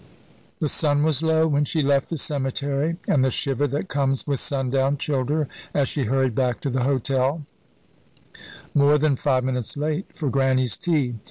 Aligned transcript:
The 0.57 0.67
sun 0.67 1.03
was 1.03 1.21
low 1.21 1.47
when 1.47 1.63
she 1.63 1.83
left 1.83 2.09
the 2.09 2.17
cemetery, 2.17 2.97
and 3.07 3.23
the 3.23 3.29
shiver 3.29 3.67
that 3.67 3.87
comes 3.87 4.25
with 4.25 4.39
sundown 4.39 4.97
chilled 4.97 5.29
her 5.29 5.47
as 5.75 5.87
she 5.89 6.05
hurried 6.05 6.33
back 6.33 6.59
to 6.61 6.71
the 6.71 6.81
hotel, 6.85 7.45
more 8.73 8.97
than 8.97 9.15
five 9.15 9.43
minutes 9.43 9.77
late 9.77 10.07
for 10.15 10.31
Grannie's 10.31 10.75
tea. 10.75 11.17